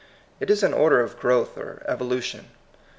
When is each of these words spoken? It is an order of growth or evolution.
It 0.39 0.49
is 0.49 0.63
an 0.63 0.73
order 0.73 0.99
of 1.01 1.19
growth 1.19 1.59
or 1.59 1.83
evolution. 1.87 2.47